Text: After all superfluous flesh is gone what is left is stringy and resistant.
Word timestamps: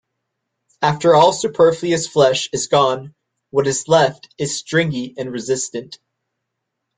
After 0.81 1.13
all 1.13 1.31
superfluous 1.31 2.07
flesh 2.07 2.49
is 2.53 2.65
gone 2.65 3.13
what 3.51 3.67
is 3.67 3.87
left 3.87 4.33
is 4.39 4.57
stringy 4.57 5.13
and 5.15 5.31
resistant. 5.31 5.99